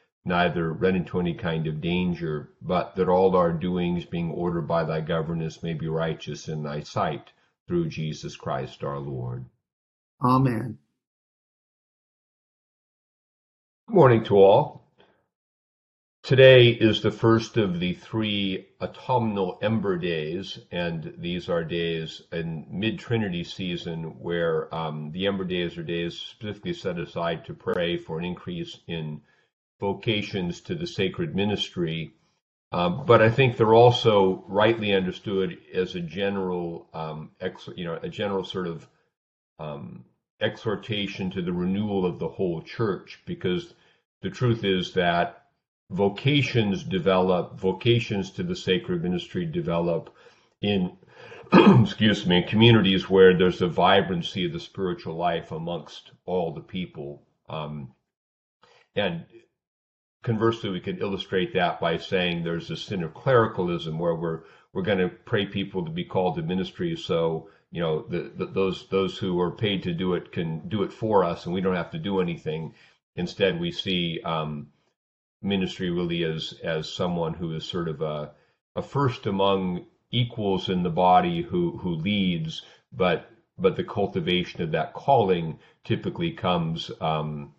neither 0.25 0.71
run 0.73 0.95
into 0.95 1.19
any 1.19 1.33
kind 1.33 1.67
of 1.67 1.81
danger, 1.81 2.49
but 2.61 2.95
that 2.95 3.09
all 3.09 3.35
our 3.35 3.51
doings, 3.53 4.05
being 4.05 4.31
ordered 4.31 4.67
by 4.67 4.83
thy 4.83 5.01
governance, 5.01 5.63
may 5.63 5.73
be 5.73 5.87
righteous 5.87 6.47
in 6.47 6.63
thy 6.63 6.81
sight, 6.81 7.31
through 7.67 7.87
Jesus 7.89 8.35
Christ 8.35 8.83
our 8.83 8.99
Lord. 8.99 9.45
Amen. 10.23 10.77
Good 13.87 13.95
morning 13.95 14.23
to 14.25 14.37
all. 14.37 14.81
Today 16.23 16.69
is 16.69 17.01
the 17.01 17.11
first 17.11 17.57
of 17.57 17.79
the 17.79 17.93
three 17.93 18.67
autumnal 18.79 19.57
ember 19.61 19.97
days, 19.97 20.59
and 20.71 21.13
these 21.17 21.49
are 21.49 21.63
days 21.63 22.21
in 22.31 22.67
mid 22.69 22.99
Trinity 22.99 23.43
season 23.43 24.19
where 24.19 24.73
um, 24.73 25.11
the 25.13 25.25
ember 25.25 25.43
days 25.43 25.77
are 25.79 25.83
days 25.83 26.19
specifically 26.19 26.73
set 26.73 26.99
aside 26.99 27.45
to 27.45 27.55
pray 27.55 27.97
for 27.97 28.19
an 28.19 28.25
increase 28.25 28.77
in 28.87 29.21
vocations 29.81 30.61
to 30.61 30.75
the 30.75 30.87
sacred 30.87 31.35
ministry. 31.35 32.13
Um, 32.71 33.05
but 33.05 33.21
I 33.21 33.29
think 33.29 33.57
they're 33.57 33.73
also 33.73 34.45
rightly 34.47 34.93
understood 34.93 35.57
as 35.73 35.95
a 35.95 35.99
general, 35.99 36.87
um, 36.93 37.31
ex, 37.41 37.67
you 37.75 37.83
know, 37.83 37.99
a 38.01 38.07
general 38.07 38.45
sort 38.45 38.67
of 38.67 38.87
um, 39.59 40.05
exhortation 40.39 41.31
to 41.31 41.41
the 41.41 41.51
renewal 41.51 42.05
of 42.05 42.19
the 42.19 42.29
whole 42.29 42.61
church, 42.61 43.19
because 43.25 43.73
the 44.21 44.29
truth 44.29 44.63
is 44.63 44.93
that 44.93 45.47
vocations 45.89 46.83
develop, 46.83 47.59
vocations 47.59 48.31
to 48.31 48.43
the 48.43 48.55
sacred 48.55 49.03
ministry 49.03 49.45
develop 49.45 50.15
in, 50.61 50.95
excuse 51.81 52.25
me, 52.25 52.43
communities 52.43 53.09
where 53.09 53.37
there's 53.37 53.61
a 53.61 53.67
vibrancy 53.67 54.45
of 54.45 54.53
the 54.53 54.59
spiritual 54.59 55.15
life 55.15 55.51
amongst 55.51 56.11
all 56.25 56.53
the 56.53 56.61
people. 56.61 57.23
Um, 57.49 57.93
and 58.95 59.25
conversely, 60.23 60.69
we 60.69 60.79
could 60.79 61.01
illustrate 61.01 61.53
that 61.53 61.79
by 61.79 61.97
saying 61.97 62.43
there's 62.43 62.69
a 62.69 62.77
sin 62.77 63.03
of 63.03 63.13
clericalism 63.13 63.99
where 63.99 64.15
we're 64.15 64.41
we're 64.73 64.81
going 64.81 64.99
to 64.99 65.09
pray 65.09 65.45
people 65.45 65.85
to 65.85 65.91
be 65.91 66.05
called 66.05 66.35
to 66.35 66.41
ministry. 66.41 66.95
So, 66.95 67.49
you 67.71 67.81
know, 67.81 68.05
the, 68.07 68.31
the, 68.35 68.45
those, 68.45 68.87
those 68.89 69.17
who 69.17 69.39
are 69.39 69.51
paid 69.51 69.83
to 69.83 69.93
do 69.93 70.13
it 70.13 70.31
can 70.31 70.67
do 70.69 70.83
it 70.83 70.93
for 70.93 71.23
us 71.23 71.45
and 71.45 71.53
we 71.53 71.61
don't 71.61 71.75
have 71.75 71.91
to 71.91 71.99
do 71.99 72.21
anything. 72.21 72.73
Instead, 73.15 73.59
we 73.59 73.71
see, 73.71 74.21
um, 74.23 74.67
ministry 75.41 75.89
really 75.89 76.23
as, 76.23 76.53
as 76.63 76.91
someone 76.91 77.33
who 77.33 77.53
is 77.53 77.65
sort 77.65 77.89
of 77.89 78.01
a, 78.01 78.31
a 78.75 78.81
first 78.81 79.25
among 79.25 79.85
equals 80.11 80.69
in 80.69 80.83
the 80.83 80.89
body 80.89 81.41
who, 81.41 81.77
who 81.77 81.95
leads, 81.95 82.61
but, 82.93 83.29
but 83.57 83.75
the 83.75 83.83
cultivation 83.83 84.61
of 84.61 84.71
that 84.71 84.93
calling 84.93 85.59
typically 85.83 86.31
comes, 86.31 86.91
um, 87.01 87.53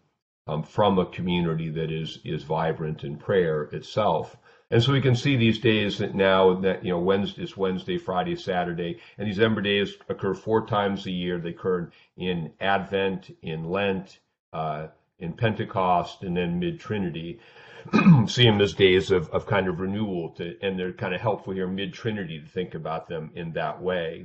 um, 0.46 0.62
from 0.62 0.98
a 0.98 1.06
community 1.06 1.68
that 1.70 1.90
is 1.90 2.18
is 2.24 2.42
vibrant 2.42 3.04
in 3.04 3.16
prayer 3.16 3.64
itself. 3.64 4.36
And 4.70 4.82
so 4.82 4.92
we 4.92 5.02
can 5.02 5.14
see 5.14 5.36
these 5.36 5.58
days 5.58 5.98
that 5.98 6.14
now 6.14 6.54
that 6.60 6.84
you 6.84 6.90
know 6.90 6.98
Wednesday 6.98 7.42
is 7.42 7.56
Wednesday, 7.56 7.98
Friday, 7.98 8.36
Saturday, 8.36 8.98
and 9.18 9.28
these 9.28 9.40
Ember 9.40 9.60
days 9.60 9.94
occur 10.08 10.34
four 10.34 10.66
times 10.66 11.06
a 11.06 11.10
year. 11.10 11.38
They 11.38 11.50
occur 11.50 11.90
in 12.16 12.52
Advent, 12.60 13.36
in 13.42 13.68
Lent, 13.68 14.18
uh, 14.52 14.88
in 15.18 15.34
Pentecost, 15.34 16.22
and 16.22 16.36
then 16.36 16.58
Mid 16.58 16.80
Trinity. 16.80 17.38
see 18.28 18.44
them 18.44 18.60
as 18.60 18.74
days 18.74 19.10
of, 19.10 19.28
of 19.30 19.44
kind 19.44 19.66
of 19.66 19.80
renewal, 19.80 20.30
to, 20.30 20.56
and 20.62 20.78
they're 20.78 20.92
kind 20.92 21.14
of 21.14 21.20
helpful 21.20 21.52
here 21.52 21.66
Mid 21.66 21.92
Trinity 21.92 22.40
to 22.40 22.46
think 22.46 22.74
about 22.74 23.08
them 23.08 23.30
in 23.34 23.52
that 23.52 23.82
way. 23.82 24.24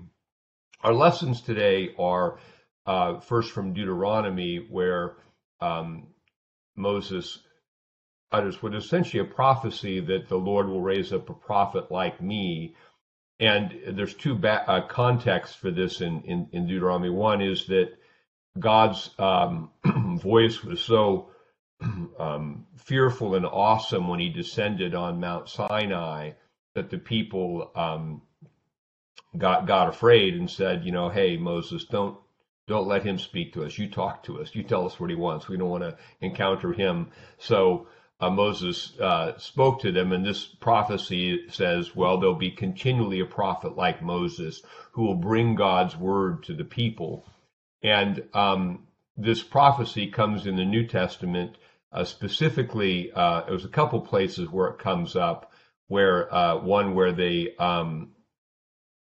Our 0.82 0.94
lessons 0.94 1.42
today 1.42 1.90
are 1.98 2.38
uh, 2.86 3.20
first 3.20 3.52
from 3.52 3.74
Deuteronomy, 3.74 4.66
where 4.70 5.18
um, 5.62 6.08
Moses 6.76 7.40
utters 8.32 8.62
what 8.62 8.76
is 8.76 8.86
essentially 8.86 9.22
a 9.22 9.26
prophecy 9.26 10.00
that 10.00 10.28
the 10.28 10.38
Lord 10.38 10.68
will 10.68 10.82
raise 10.82 11.14
up 11.14 11.30
a 11.30 11.34
prophet 11.34 11.92
like 11.92 12.22
me. 12.22 12.76
And 13.40 13.74
there's 13.92 14.14
two 14.14 14.36
ba- 14.36 14.70
uh, 14.70 14.88
contexts 14.88 15.56
for 15.56 15.72
this 15.72 16.02
in, 16.02 16.24
in, 16.24 16.50
in, 16.52 16.68
Deuteronomy. 16.68 17.10
One 17.10 17.42
is 17.42 17.68
that 17.68 17.92
God's 18.60 19.12
um, 19.20 19.70
voice 20.20 20.64
was 20.64 20.82
so 20.82 21.30
um, 22.20 22.66
fearful 22.78 23.36
and 23.36 23.46
awesome 23.46 24.08
when 24.08 24.20
he 24.20 24.30
descended 24.30 24.96
on 24.96 25.20
Mount 25.20 25.50
Sinai 25.50 26.32
that 26.74 26.90
the 26.90 26.98
people 26.98 27.72
um, 27.76 28.24
got 29.38 29.68
got 29.68 29.90
afraid 29.90 30.34
and 30.34 30.50
said, 30.50 30.84
you 30.84 30.92
know, 30.92 31.10
hey 31.10 31.38
Moses, 31.38 31.86
don't 31.86 32.18
don't 32.68 32.88
let 32.88 33.04
him 33.04 33.18
speak 33.18 33.54
to 33.54 33.64
us. 33.64 33.78
You 33.78 33.90
talk 33.90 34.24
to 34.24 34.42
us. 34.42 34.54
You 34.54 34.64
tell 34.64 34.86
us 34.86 35.00
what 35.00 35.10
he 35.10 35.16
wants. 35.16 35.48
We 35.48 35.58
don't 35.58 35.70
want 35.70 35.84
to 35.84 35.98
encounter 36.20 36.74
him. 36.74 37.12
So 37.38 37.88
uh, 38.20 38.30
Moses 38.30 38.98
uh, 39.00 39.38
spoke 39.38 39.82
to 39.82 39.92
them, 39.92 40.12
and 40.12 40.26
this 40.26 40.46
prophecy 40.46 41.48
says, 41.50 41.96
well, 41.96 42.20
there'll 42.20 42.36
be 42.36 42.52
continually 42.52 43.22
a 43.22 43.26
prophet 43.26 43.78
like 43.78 44.02
Moses 44.02 44.62
who 44.92 45.04
will 45.04 45.16
bring 45.16 45.56
God's 45.56 45.96
word 45.96 46.44
to 46.44 46.54
the 46.54 46.66
people. 46.66 47.26
And 47.84 48.24
um, 48.34 48.88
this 49.16 49.42
prophecy 49.42 50.08
comes 50.08 50.46
in 50.46 50.58
the 50.58 50.66
New 50.66 50.88
Testament. 50.88 51.58
Uh, 51.94 52.04
specifically, 52.04 53.14
uh, 53.14 53.50
was 53.50 53.64
a 53.64 53.70
couple 53.70 54.02
places 54.02 54.50
where 54.50 54.68
it 54.68 54.80
comes 54.80 55.16
up. 55.16 55.52
Where 55.88 56.34
uh, 56.34 56.58
one 56.58 56.96
where 56.96 57.14
they 57.14 57.56
um, 57.58 58.10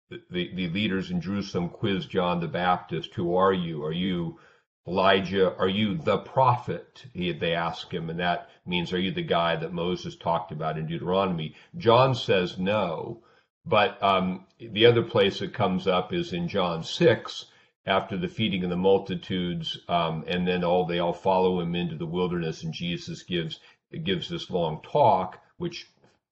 the, 0.08 0.54
the 0.54 0.68
leaders 0.68 1.10
in 1.10 1.20
Jerusalem 1.20 1.68
quiz 1.68 2.06
John 2.06 2.40
the 2.40 2.48
Baptist, 2.48 3.14
who 3.14 3.34
are 3.34 3.52
you? 3.52 3.84
Are 3.84 3.92
you 3.92 4.38
Elijah? 4.86 5.56
Are 5.56 5.68
you 5.68 5.96
the 5.96 6.18
prophet? 6.18 7.04
He, 7.12 7.32
they 7.32 7.54
ask 7.54 7.92
him, 7.92 8.08
and 8.08 8.20
that 8.20 8.48
means, 8.64 8.92
are 8.92 8.98
you 8.98 9.10
the 9.10 9.22
guy 9.22 9.56
that 9.56 9.72
Moses 9.72 10.16
talked 10.16 10.52
about 10.52 10.78
in 10.78 10.86
Deuteronomy? 10.86 11.54
John 11.76 12.14
says 12.14 12.58
no, 12.58 13.22
but 13.64 14.00
um, 14.02 14.46
the 14.60 14.86
other 14.86 15.02
place 15.02 15.42
it 15.42 15.52
comes 15.52 15.88
up 15.88 16.12
is 16.12 16.32
in 16.32 16.46
John 16.46 16.84
6, 16.84 17.46
after 17.86 18.16
the 18.16 18.28
feeding 18.28 18.64
of 18.64 18.70
the 18.70 18.76
multitudes, 18.76 19.78
um, 19.88 20.24
and 20.26 20.46
then 20.46 20.64
all 20.64 20.84
they 20.84 20.98
all 20.98 21.12
follow 21.12 21.60
him 21.60 21.74
into 21.74 21.96
the 21.96 22.06
wilderness, 22.06 22.62
and 22.62 22.72
Jesus 22.72 23.22
gives 23.22 23.60
gives 24.02 24.28
this 24.28 24.50
long 24.50 24.82
talk, 24.82 25.40
which 25.56 25.86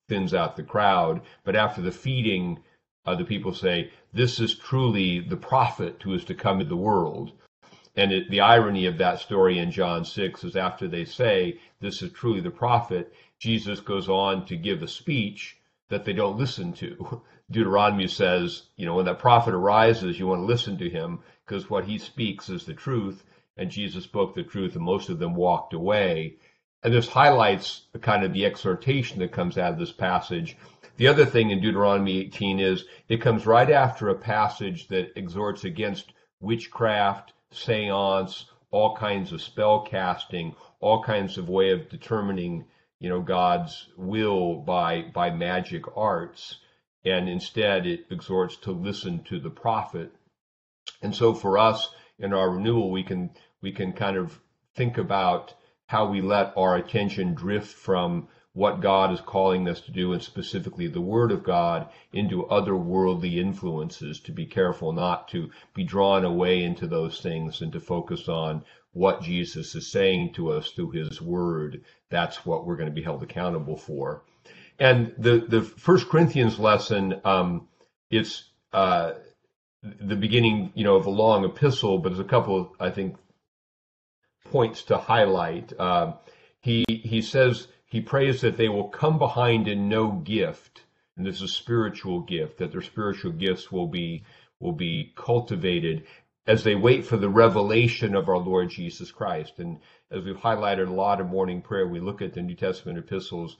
thins 0.09 0.35
out 0.35 0.57
the 0.57 0.63
crowd. 0.63 1.23
But 1.45 1.55
after 1.55 1.81
the 1.81 1.93
feeding, 1.93 2.63
the 3.13 3.25
people 3.25 3.53
say, 3.53 3.91
this 4.15 4.41
is 4.41 4.55
truly 4.55 5.21
the 5.21 5.37
prophet 5.37 6.01
who 6.03 6.15
is 6.15 6.25
to 6.25 6.35
come 6.35 6.61
into 6.61 6.71
the 6.71 6.77
world. 6.77 7.33
And 7.97 8.13
it, 8.13 8.31
the 8.31 8.41
irony 8.41 8.87
of 8.87 8.99
that 8.99 9.21
story 9.21 9.59
in 9.59 9.71
John 9.71 10.05
6 10.05 10.45
is 10.45 10.57
after 10.57 10.89
they 10.89 11.05
say, 11.05 11.61
this 11.81 12.01
is 12.01 12.13
truly 12.13 12.41
the 12.41 12.51
prophet, 12.51 13.13
Jesus 13.39 13.81
goes 13.81 14.09
on 14.09 14.47
to 14.47 14.57
give 14.57 14.83
a 14.83 14.89
speech 14.89 15.59
that 15.91 16.05
they 16.05 16.15
don't 16.15 16.39
listen 16.39 16.73
to. 16.75 17.21
Deuteronomy 17.51 18.09
says, 18.09 18.63
you 18.77 18.87
know, 18.87 18.95
when 18.95 19.05
that 19.05 19.19
prophet 19.19 19.53
arises, 19.53 20.19
you 20.19 20.27
want 20.27 20.41
to 20.41 20.47
listen 20.47 20.79
to 20.79 20.89
him 20.89 21.21
because 21.45 21.69
what 21.69 21.85
he 21.85 21.99
speaks 21.99 22.49
is 22.49 22.65
the 22.65 22.73
truth. 22.73 23.23
And 23.57 23.71
Jesus 23.71 24.05
spoke 24.05 24.35
the 24.35 24.43
truth, 24.43 24.75
and 24.75 24.85
most 24.85 25.11
of 25.11 25.19
them 25.19 25.35
walked 25.35 25.75
away. 25.75 26.37
And 26.83 26.93
this 26.93 27.07
highlights 27.07 27.83
the 27.93 27.99
kind 27.99 28.25
of 28.25 28.33
the 28.33 28.45
exhortation 28.45 29.21
that 29.21 29.31
comes 29.31 29.57
out 29.57 29.75
of 29.75 29.79
this 29.79 29.93
passage 29.93 30.57
the 30.97 31.09
other 31.09 31.27
thing 31.27 31.51
in 31.51 31.61
Deuteronomy 31.61 32.19
18 32.21 32.61
is 32.61 32.85
it 33.09 33.21
comes 33.21 33.47
right 33.47 33.71
after 33.71 34.09
a 34.09 34.15
passage 34.15 34.89
that 34.89 35.19
exhorts 35.19 35.65
against 35.65 36.13
witchcraft, 36.41 37.33
seance, 37.51 38.47
all 38.71 38.97
kinds 38.97 39.33
of 39.33 39.43
spell 39.43 39.83
casting, 39.83 40.55
all 40.81 41.03
kinds 41.03 41.39
of 41.39 41.49
way 41.49 41.71
of 41.71 41.89
determining, 41.89 42.67
you 43.01 43.09
know, 43.09 43.21
God's 43.21 43.89
will 43.97 44.57
by 44.57 45.03
by 45.03 45.31
magic 45.31 45.85
arts. 45.97 46.59
And 47.05 47.29
instead 47.29 47.87
it 47.87 48.07
exhorts 48.11 48.57
to 48.59 48.73
listen 48.73 49.25
to 49.25 49.41
the 49.41 49.51
prophet. 49.51 50.13
And 51.03 51.15
so 51.15 51.35
for 51.35 51.59
us 51.59 51.89
in 52.19 52.33
our 52.33 52.51
renewal 52.51 52.91
we 52.91 53.03
can 53.03 53.31
we 53.61 53.73
can 53.73 53.93
kind 53.93 54.17
of 54.17 54.41
think 54.75 54.99
about 54.99 55.55
how 55.87 56.07
we 56.07 56.21
let 56.21 56.53
our 56.57 56.77
attention 56.77 57.35
drift 57.35 57.75
from 57.75 58.29
what 58.55 58.81
God 58.81 59.13
is 59.13 59.21
calling 59.21 59.69
us 59.69 59.81
to 59.83 59.91
do, 59.91 60.13
and 60.13 60.23
specifically 60.23 60.87
the 60.87 61.01
Word 61.01 61.33
of 61.33 61.43
God, 61.43 61.89
into 62.13 62.47
other 62.47 62.77
worldly 62.77 63.39
influences, 63.39 64.21
to 64.21 64.33
be 64.33 64.47
careful 64.47 64.93
not 64.93 65.29
to 65.29 65.51
be 65.75 65.85
drawn 65.85 66.25
away 66.25 66.63
into 66.63 66.87
those 66.87 67.21
things 67.21 67.61
and 67.61 67.73
to 67.73 67.81
focus 67.81 68.29
on 68.29 68.65
what 68.93 69.23
Jesus 69.23 69.75
is 69.75 69.91
saying 69.91 70.33
to 70.35 70.53
us 70.53 70.71
through 70.71 70.93
His 70.93 71.21
Word. 71.21 71.83
That's 72.11 72.47
what 72.47 72.65
we're 72.65 72.77
going 72.77 72.89
to 72.89 72.95
be 72.95 73.03
held 73.03 73.25
accountable 73.25 73.77
for. 73.77 74.23
And 74.79 75.13
the, 75.19 75.45
the 75.49 75.63
First 75.63 76.09
Corinthians 76.09 76.59
lesson, 76.59 77.21
um, 77.25 77.69
it's 78.09 78.51
uh, 78.73 79.15
the 79.83 80.17
beginning, 80.17 80.71
you 80.75 80.85
know, 80.85 80.95
of 80.95 81.07
a 81.07 81.11
long 81.11 81.45
epistle, 81.45 81.99
but 81.99 82.11
there's 82.11 82.21
a 82.21 82.25
couple, 82.25 82.61
of, 82.61 82.69
I 82.79 82.91
think, 82.91 83.17
points 84.45 84.85
to 84.85 84.97
highlight. 84.97 85.73
Uh, 85.77 86.13
he 86.61 86.85
he 86.89 87.21
says 87.21 87.67
he 87.95 88.01
prays 88.01 88.41
that 88.41 88.57
they 88.57 88.69
will 88.69 88.89
come 88.89 89.21
behind 89.21 89.69
in 89.69 89.89
no 89.89 90.11
gift, 90.11 90.83
and 91.17 91.25
this 91.25 91.37
is 91.37 91.43
a 91.43 91.49
spiritual 91.49 92.23
gift, 92.23 92.59
that 92.59 92.73
their 92.73 92.83
spiritual 92.83 93.31
gifts 93.31 93.71
will 93.71 93.87
be 93.87 94.25
will 94.59 94.73
be 94.73 95.13
cultivated 95.15 96.05
as 96.45 96.65
they 96.65 96.75
wait 96.75 97.07
for 97.07 97.17
the 97.17 97.29
revelation 97.29 98.17
of 98.17 98.29
our 98.29 98.39
Lord 98.39 98.69
Jesus 98.71 99.13
Christ. 99.13 99.61
And 99.61 99.79
as 100.11 100.25
we've 100.25 100.37
highlighted 100.37 100.89
a 100.89 100.93
lot 100.93 101.21
of 101.21 101.29
morning 101.29 101.63
prayer, 101.63 101.87
we 101.87 102.01
look 102.01 102.21
at 102.21 102.35
the 102.35 102.43
New 102.43 102.57
Testament 102.57 102.99
epistles, 102.99 103.59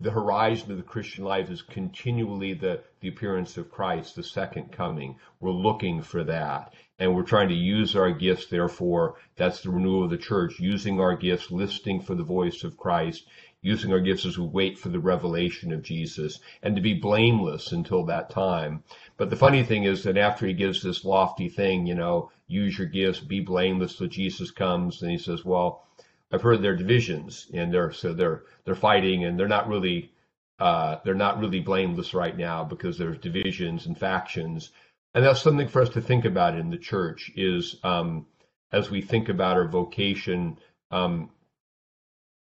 the 0.00 0.10
horizon 0.10 0.72
of 0.72 0.78
the 0.78 0.82
Christian 0.82 1.24
life 1.24 1.50
is 1.50 1.60
continually 1.60 2.54
the, 2.54 2.80
the 3.00 3.08
appearance 3.08 3.58
of 3.58 3.70
Christ, 3.70 4.16
the 4.16 4.22
second 4.22 4.72
coming. 4.72 5.16
We're 5.40 5.50
looking 5.50 6.00
for 6.00 6.24
that. 6.24 6.72
And 6.98 7.14
we're 7.14 7.22
trying 7.22 7.50
to 7.50 7.54
use 7.54 7.94
our 7.94 8.10
gifts, 8.10 8.46
therefore, 8.46 9.16
that's 9.36 9.60
the 9.60 9.70
renewal 9.70 10.04
of 10.04 10.10
the 10.10 10.18
church, 10.18 10.58
using 10.58 11.00
our 11.00 11.16
gifts, 11.16 11.50
listening 11.50 12.00
for 12.00 12.14
the 12.14 12.24
voice 12.24 12.64
of 12.64 12.78
Christ, 12.78 13.26
using 13.62 13.92
our 13.92 14.00
gifts 14.00 14.24
as 14.24 14.38
we 14.38 14.46
wait 14.46 14.78
for 14.78 14.88
the 14.88 14.98
revelation 14.98 15.72
of 15.72 15.82
Jesus 15.82 16.40
and 16.62 16.74
to 16.76 16.82
be 16.82 16.94
blameless 16.94 17.72
until 17.72 18.04
that 18.06 18.30
time. 18.30 18.82
But 19.16 19.30
the 19.30 19.36
funny 19.36 19.62
thing 19.62 19.84
is 19.84 20.02
that 20.04 20.16
after 20.16 20.46
he 20.46 20.52
gives 20.54 20.82
this 20.82 21.04
lofty 21.04 21.48
thing, 21.48 21.86
you 21.86 21.94
know, 21.94 22.30
use 22.46 22.78
your 22.78 22.86
gifts, 22.86 23.20
be 23.20 23.40
blameless 23.40 23.96
till 23.96 24.06
Jesus 24.06 24.50
comes, 24.50 25.02
and 25.02 25.10
he 25.10 25.18
says, 25.18 25.44
well, 25.44 25.86
I've 26.32 26.42
heard 26.42 26.62
their 26.62 26.76
divisions 26.76 27.48
and 27.52 27.72
they're, 27.72 27.92
so 27.92 28.12
they're, 28.14 28.44
they're 28.64 28.74
fighting 28.74 29.24
and 29.24 29.38
they're 29.38 29.48
not 29.48 29.68
really, 29.68 30.12
uh, 30.58 30.96
they're 31.04 31.14
not 31.14 31.40
really 31.40 31.60
blameless 31.60 32.14
right 32.14 32.36
now 32.36 32.64
because 32.64 32.96
there's 32.96 33.18
divisions 33.18 33.86
and 33.86 33.98
factions. 33.98 34.70
And 35.14 35.24
that's 35.24 35.42
something 35.42 35.68
for 35.68 35.82
us 35.82 35.88
to 35.90 36.00
think 36.00 36.24
about 36.24 36.56
in 36.56 36.70
the 36.70 36.78
church 36.78 37.30
is, 37.34 37.76
um, 37.82 38.26
as 38.72 38.90
we 38.90 39.02
think 39.02 39.28
about 39.28 39.56
our 39.56 39.66
vocation, 39.66 40.56
um, 40.92 41.30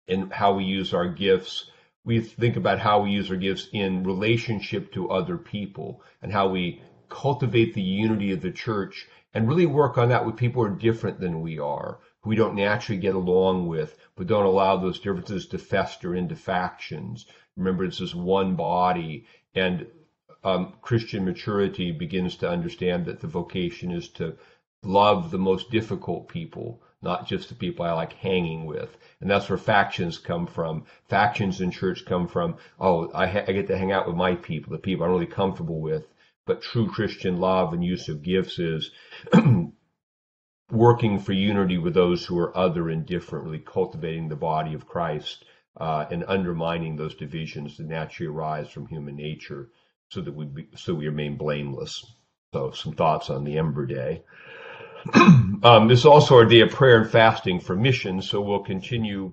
and 0.08 0.32
how 0.32 0.54
we 0.54 0.64
use 0.64 0.92
our 0.92 1.08
gifts. 1.08 1.70
We 2.04 2.20
think 2.20 2.56
about 2.56 2.80
how 2.80 3.00
we 3.00 3.10
use 3.10 3.30
our 3.30 3.36
gifts 3.36 3.68
in 3.72 4.04
relationship 4.04 4.92
to 4.92 5.10
other 5.10 5.38
people 5.38 6.02
and 6.22 6.32
how 6.32 6.48
we 6.48 6.82
cultivate 7.08 7.74
the 7.74 7.82
unity 7.82 8.32
of 8.32 8.42
the 8.42 8.50
church 8.50 9.06
and 9.32 9.48
really 9.48 9.66
work 9.66 9.98
on 9.98 10.08
that 10.10 10.24
with 10.24 10.36
people 10.36 10.64
who 10.64 10.72
are 10.72 10.76
different 10.76 11.20
than 11.20 11.40
we 11.40 11.58
are, 11.58 11.98
who 12.20 12.30
we 12.30 12.36
don't 12.36 12.54
naturally 12.54 13.00
get 13.00 13.14
along 13.14 13.66
with, 13.66 13.96
but 14.16 14.26
don't 14.26 14.46
allow 14.46 14.76
those 14.76 14.98
differences 15.00 15.46
to 15.46 15.58
fester 15.58 16.14
into 16.14 16.36
factions. 16.36 17.26
Remember, 17.56 17.84
it's 17.84 17.98
this 17.98 18.14
one 18.14 18.54
body. 18.54 19.26
And 19.54 19.86
um, 20.44 20.74
Christian 20.82 21.24
maturity 21.24 21.90
begins 21.90 22.36
to 22.36 22.48
understand 22.48 23.06
that 23.06 23.20
the 23.20 23.26
vocation 23.26 23.90
is 23.90 24.08
to 24.10 24.36
love 24.82 25.30
the 25.30 25.38
most 25.38 25.70
difficult 25.70 26.28
people, 26.28 26.82
not 27.04 27.28
just 27.28 27.48
the 27.48 27.54
people 27.54 27.84
I 27.84 27.92
like 27.92 28.14
hanging 28.14 28.64
with. 28.64 28.96
And 29.20 29.30
that's 29.30 29.48
where 29.48 29.58
factions 29.58 30.18
come 30.18 30.46
from. 30.46 30.86
Factions 31.08 31.60
in 31.60 31.70
church 31.70 32.04
come 32.04 32.26
from, 32.26 32.56
oh, 32.80 33.10
I, 33.14 33.26
ha- 33.26 33.44
I 33.46 33.52
get 33.52 33.68
to 33.68 33.78
hang 33.78 33.92
out 33.92 34.06
with 34.06 34.16
my 34.16 34.34
people, 34.34 34.72
the 34.72 34.78
people 34.78 35.04
I'm 35.04 35.12
really 35.12 35.26
comfortable 35.26 35.80
with. 35.80 36.06
But 36.46 36.62
true 36.62 36.88
Christian 36.88 37.38
love 37.38 37.72
and 37.72 37.84
use 37.84 38.08
of 38.08 38.22
gifts 38.22 38.58
is 38.58 38.90
working 40.70 41.18
for 41.18 41.32
unity 41.32 41.78
with 41.78 41.94
those 41.94 42.26
who 42.26 42.38
are 42.38 42.56
other 42.56 42.88
and 42.88 43.06
different, 43.06 43.44
really 43.44 43.60
cultivating 43.60 44.28
the 44.28 44.36
body 44.36 44.74
of 44.74 44.86
Christ 44.86 45.44
uh, 45.76 46.06
and 46.10 46.24
undermining 46.26 46.96
those 46.96 47.14
divisions 47.14 47.76
that 47.76 47.86
naturally 47.86 48.28
arise 48.28 48.68
from 48.68 48.86
human 48.86 49.16
nature 49.16 49.70
so 50.10 50.20
that 50.20 50.34
we 50.34 50.46
be, 50.46 50.68
so 50.76 50.94
we 50.94 51.06
remain 51.06 51.36
blameless. 51.36 52.04
So 52.52 52.70
some 52.70 52.92
thoughts 52.92 53.30
on 53.30 53.44
the 53.44 53.58
Ember 53.58 53.86
Day. 53.86 54.22
um, 55.62 55.88
this 55.88 55.98
is 55.98 56.06
also 56.06 56.36
our 56.36 56.46
day 56.46 56.60
of 56.60 56.70
prayer 56.70 56.96
and 56.96 57.10
fasting 57.10 57.60
for 57.60 57.76
missions, 57.76 58.30
so 58.30 58.40
we'll 58.40 58.62
continue 58.62 59.32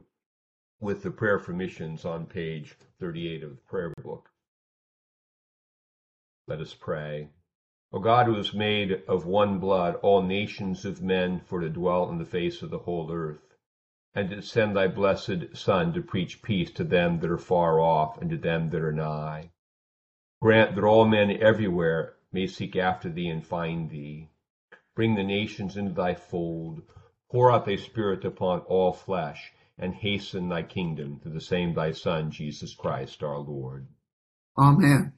with 0.82 1.02
the 1.02 1.12
prayer 1.12 1.40
for 1.40 1.54
missions 1.54 2.04
on 2.04 2.26
page 2.26 2.76
38 3.00 3.44
of 3.44 3.52
the 3.52 3.56
prayer 3.70 3.94
book. 4.04 4.28
Let 6.46 6.60
us 6.60 6.74
pray. 6.74 7.30
O 7.94 8.00
God, 8.00 8.26
who 8.26 8.36
has 8.36 8.54
made 8.54 9.04
of 9.08 9.26
one 9.26 9.60
blood 9.60 9.96
all 10.02 10.22
nations 10.22 10.84
of 10.84 11.02
men 11.02 11.40
for 11.40 11.62
to 11.62 11.70
dwell 11.70 12.10
in 12.10 12.18
the 12.18 12.26
face 12.26 12.62
of 12.62 12.70
the 12.70 12.80
whole 12.80 13.10
earth, 13.10 13.56
and 14.14 14.30
to 14.30 14.42
send 14.42 14.76
thy 14.76 14.88
blessed 14.88 15.56
Son 15.56 15.94
to 15.94 16.02
preach 16.02 16.42
peace 16.42 16.72
to 16.72 16.84
them 16.84 17.22
that 17.22 17.32
are 17.32 17.38
far 17.38 17.80
off 17.80 18.18
and 18.18 18.30
to 18.30 18.38
them 18.38 18.72
that 18.72 18.82
are 18.82 18.92
nigh. 18.92 19.52
Grant 20.42 20.76
that 20.76 20.84
all 20.84 21.06
men 21.06 21.32
everywhere 21.42 22.16
may 22.34 22.46
seek 22.46 22.76
after 22.76 23.10
thee 23.10 23.30
and 23.30 23.48
find 23.48 23.90
thee 23.90 24.28
Bring 25.02 25.16
the 25.16 25.24
nations 25.24 25.78
into 25.78 25.94
thy 25.94 26.14
fold. 26.14 26.84
Pour 27.32 27.52
out 27.52 27.66
thy 27.66 27.76
Spirit 27.76 28.24
upon 28.24 28.60
all 28.60 28.94
flesh, 28.94 29.52
and 29.76 29.96
hasten 29.96 30.48
thy 30.48 30.62
kingdom 30.62 31.20
through 31.20 31.34
the 31.34 31.42
same 31.42 31.74
thy 31.74 31.92
Son, 31.92 32.30
Jesus 32.30 32.76
Christ 32.76 33.24
our 33.24 33.40
Lord. 33.40 33.88
Amen. 34.60 35.14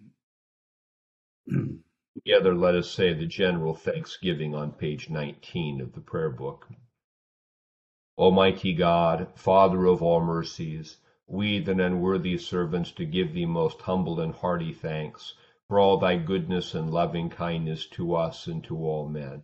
Together 2.16 2.56
let 2.56 2.76
us 2.76 2.90
say 2.92 3.12
the 3.12 3.26
general 3.26 3.76
thanksgiving 3.76 4.56
on 4.56 4.72
page 4.72 5.10
19 5.10 5.82
of 5.82 5.92
the 5.92 6.00
prayer 6.00 6.30
book. 6.30 6.66
Almighty 8.18 8.74
God, 8.74 9.34
Father 9.36 9.86
of 9.86 10.02
all 10.02 10.22
mercies, 10.22 10.96
we, 11.28 11.60
the 11.60 11.74
unworthy 11.74 12.38
servants, 12.38 12.94
to 12.94 13.04
give 13.04 13.34
thee 13.34 13.46
most 13.46 13.82
humble 13.82 14.22
and 14.22 14.34
hearty 14.34 14.72
thanks 14.72 15.34
for 15.68 15.78
all 15.78 15.98
thy 15.98 16.16
goodness 16.16 16.74
and 16.74 16.90
loving 16.90 17.30
kindness 17.30 17.86
to 17.88 18.16
us 18.16 18.48
and 18.48 18.64
to 18.64 18.78
all 18.78 19.10
men. 19.10 19.44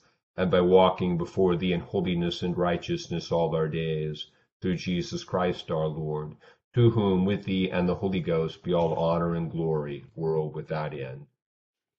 and 0.37 0.49
by 0.49 0.61
walking 0.61 1.17
before 1.17 1.55
thee 1.55 1.73
in 1.73 1.81
holiness 1.81 2.41
and 2.41 2.57
righteousness 2.57 3.31
all 3.31 3.55
our 3.55 3.67
days, 3.67 4.31
through 4.61 4.75
Jesus 4.75 5.23
Christ 5.23 5.71
our 5.71 5.87
Lord, 5.87 6.35
to 6.73 6.91
whom 6.91 7.25
with 7.25 7.43
thee 7.43 7.69
and 7.69 7.89
the 7.89 7.95
Holy 7.95 8.21
Ghost 8.21 8.63
be 8.63 8.73
all 8.73 8.93
honor 8.93 9.35
and 9.35 9.51
glory, 9.51 10.05
world 10.15 10.55
without 10.55 10.93
end. 10.93 11.27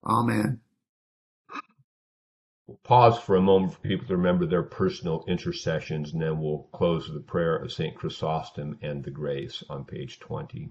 Amen. 0.04 0.60
We'll 2.66 2.78
pause 2.84 3.18
for 3.18 3.36
a 3.36 3.42
moment 3.42 3.74
for 3.74 3.80
people 3.80 4.06
to 4.06 4.16
remember 4.16 4.46
their 4.46 4.62
personal 4.62 5.24
intercessions, 5.28 6.12
and 6.12 6.22
then 6.22 6.40
we'll 6.40 6.68
close 6.72 7.08
with 7.08 7.18
the 7.18 7.30
prayer 7.30 7.56
of 7.56 7.72
St. 7.72 7.94
Chrysostom 7.94 8.78
and 8.80 9.04
the 9.04 9.10
grace 9.10 9.62
on 9.68 9.84
page 9.84 10.20
20. 10.20 10.70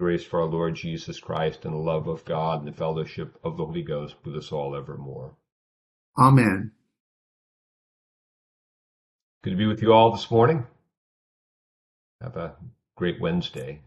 grace 0.00 0.24
for 0.24 0.40
our 0.40 0.48
Lord 0.48 0.74
Jesus 0.74 1.20
Christ 1.20 1.64
and 1.66 1.74
the 1.74 1.78
love 1.78 2.08
of 2.08 2.24
God 2.24 2.60
and 2.60 2.68
the 2.68 2.76
fellowship 2.76 3.38
of 3.44 3.58
the 3.58 3.66
Holy 3.66 3.82
Ghost 3.82 4.16
with 4.24 4.34
us 4.34 4.50
all 4.50 4.74
evermore. 4.74 5.34
Amen. 6.18 6.72
Good 9.44 9.50
to 9.50 9.56
be 9.56 9.66
with 9.66 9.82
you 9.82 9.92
all 9.92 10.10
this 10.12 10.30
morning. 10.30 10.66
Have 12.22 12.36
a 12.36 12.56
great 12.96 13.20
Wednesday. 13.20 13.82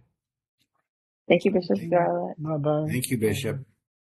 Thank 1.28 1.46
you, 1.46 1.52
Bishop 1.52 1.80
Scarlett. 1.88 2.38
Bye 2.42 2.58
bye. 2.58 2.88
Thank 2.90 3.10
you, 3.10 3.18
Bishop. 3.18 3.60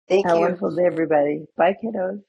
Thank 0.10 0.26
Have 0.26 0.36
a 0.38 0.40
you. 0.40 0.42
wonderful 0.42 0.76
day, 0.76 0.86
everybody. 0.86 1.46
Bye, 1.58 1.76
kiddos. 1.84 2.22